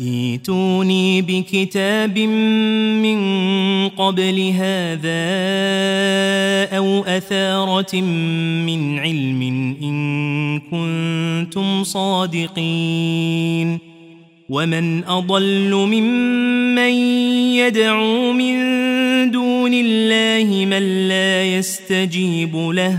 [0.00, 3.18] ايتوني بكتاب من
[3.88, 5.22] قبل هذا
[6.76, 7.96] أو أثارة
[8.66, 9.42] من علم
[9.82, 13.78] إن كنتم صادقين.
[14.48, 16.92] ومن أضل ممن
[17.56, 18.56] يدعو من
[19.30, 22.98] دون الله من لا يستجيب له.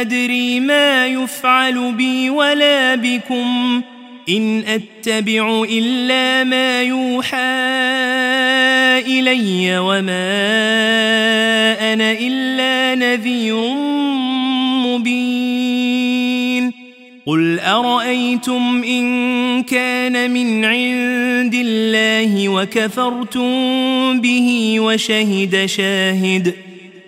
[0.00, 3.82] أدري ما يفعل بي ولا بكم.
[4.28, 7.36] إن أتبع إلا ما يوحى
[9.06, 10.32] إلي وما
[11.92, 13.74] أنا إلا نذير
[14.86, 16.72] مبين.
[17.26, 26.69] قل أرأيتم إن كان من عند الله وكفرتم به وشهد شاهد.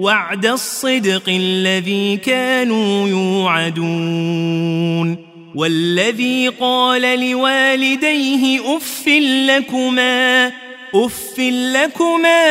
[0.00, 5.16] وعد الصدق الذي كانوا يوعدون.
[5.54, 9.08] والذي قال لوالديه أف
[9.46, 10.52] لكما
[10.94, 12.46] أف لكما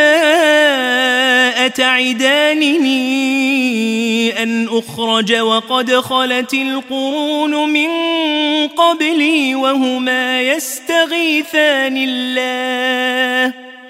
[1.65, 2.99] أتعدانني
[4.43, 7.89] أن أخرج وقد خلت القرون من
[8.67, 13.68] قبلي وهما يستغيثان الله.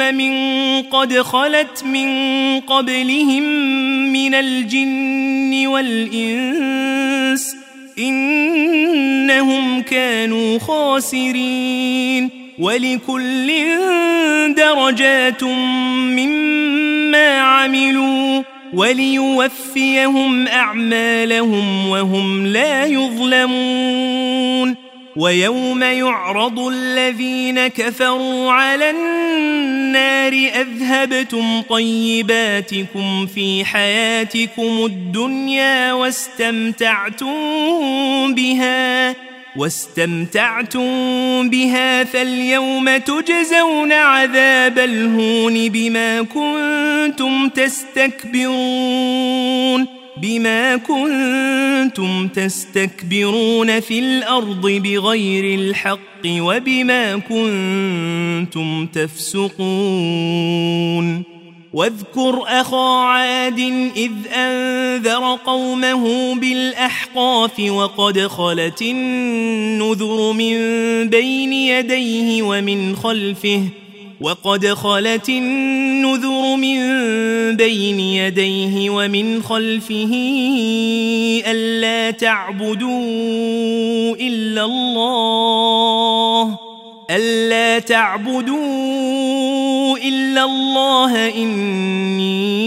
[0.00, 2.08] أمم قد خلت من
[2.60, 3.42] قبلهم
[4.12, 7.56] من الجن والإنس
[7.98, 13.52] إنهم كانوا خاسرين ولكل
[14.56, 15.44] درجات
[16.14, 18.42] مما عملوا
[18.74, 24.87] وليوفيهم أعمالهم وهم لا يظلمون
[25.18, 37.34] ويوم يعرض الذين كفروا على النار أذهبتم طيباتكم في حياتكم الدنيا واستمتعتم
[38.34, 39.14] بها
[39.56, 40.80] واستمتعتم
[41.50, 48.48] بها فاليوم تجزون عذاب الهون بما كنتم تستكبرون.
[50.22, 59.98] بما كنتم تستكبرون في الأرض بغير الحق وبما كنتم تفسقون
[61.72, 63.58] واذكر أخا عاد
[63.96, 70.56] إذ أنذر قومه بالأحقاف وقد خلت النذر من
[71.08, 73.62] بين يديه ومن خلفه
[74.20, 76.76] وقد خلت النذر من
[77.56, 80.14] بين يديه ومن خلفه
[81.46, 82.90] ألا تعبدوا
[84.20, 86.58] إلا الله
[87.10, 88.58] ألا تعبدوا
[89.98, 92.58] إلا الله إني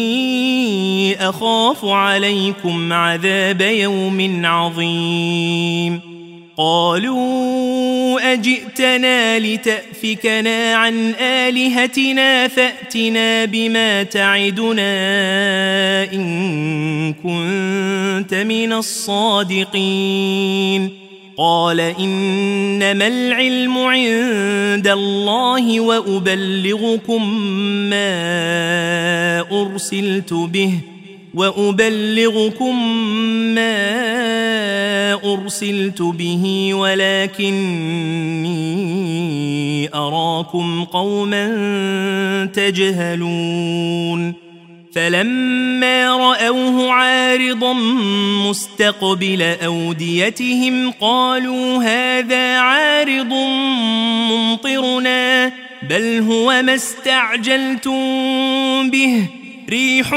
[1.30, 6.12] أخاف عليكم عذاب يوم عظيم.
[6.58, 9.40] قالوا أجئتنا
[10.04, 14.94] لتأفكنا عن آلهتنا فأتنا بما تعدنا
[16.14, 19.82] إن كنت من الصادقين.
[21.38, 27.40] قال إنما العلم عند الله وأبلغكم
[27.90, 30.74] ما أرسلت به.
[31.34, 32.96] وأبلغكم
[33.56, 33.94] ما
[35.14, 37.52] أرسلت به ولكني
[39.96, 41.46] أراكم قوما
[42.54, 44.34] تجهلون.
[44.96, 47.74] فلما رأوه عارضا
[48.50, 53.34] مستقبل أوديتهم قالوا هذا عارض
[54.32, 55.52] ممطرنا
[55.90, 57.92] بل هو ما استعجلتم
[58.90, 59.41] به.
[59.72, 60.16] ريح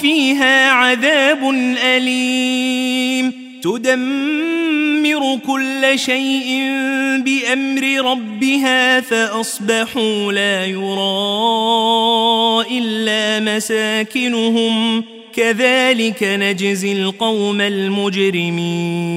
[0.00, 1.50] فيها عذاب
[1.84, 3.32] أليم.
[3.62, 6.70] تدمر كل شيء
[7.18, 11.58] بأمر ربها فأصبحوا لا يرى
[12.78, 15.04] إلا مساكنهم.
[15.34, 19.12] كذلك نجزي القوم المجرمين.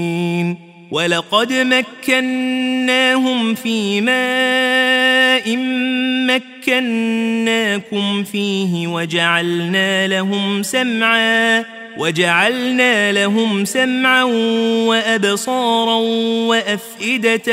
[0.92, 1.54] ولقد
[2.08, 5.56] مكناهم في ماء
[6.68, 11.66] مكناكم فيه وجعلنا لهم سمعاً
[11.98, 14.24] وجعلنا لهم سمعا
[14.88, 15.96] وأبصارا
[16.48, 17.44] وأفئدة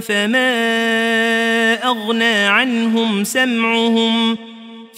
[0.00, 0.54] فما
[1.84, 4.38] أغنى عنهم سمعهم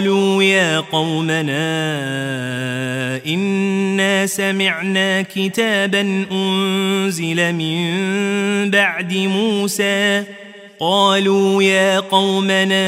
[0.00, 1.60] قالوا يا قومنا
[3.26, 10.24] إنا سمعنا كتابا أنزل من بعد موسى.
[10.80, 12.86] قالوا يا قومنا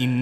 [0.00, 0.21] إنا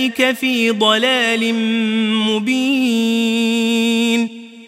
[0.00, 1.54] أولئك في ضلال
[2.24, 3.40] مبين.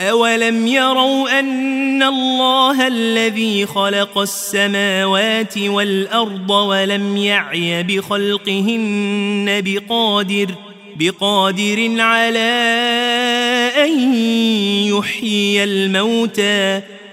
[0.00, 10.48] أولم يروا أن الله الذي خلق السماوات والأرض ولم يعي بخلقهن بقادر
[10.96, 12.38] بقادر على
[13.76, 14.14] أن
[14.86, 16.80] يحيي الموتى.